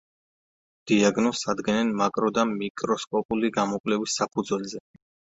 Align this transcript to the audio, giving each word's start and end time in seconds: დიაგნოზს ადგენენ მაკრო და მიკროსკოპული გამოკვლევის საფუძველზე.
დიაგნოზს 0.91 1.43
ადგენენ 1.53 1.91
მაკრო 1.99 2.31
და 2.37 2.45
მიკროსკოპული 2.53 3.51
გამოკვლევის 3.59 4.17
საფუძველზე. 4.23 4.83